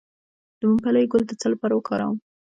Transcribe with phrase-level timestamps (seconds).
[0.59, 2.17] د ممپلی ګل د څه لپاره وکاروم؟